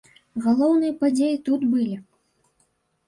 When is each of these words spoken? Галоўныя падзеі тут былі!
Галоўныя 0.45 0.95
падзеі 1.03 1.37
тут 1.49 1.61
былі! 1.75 1.95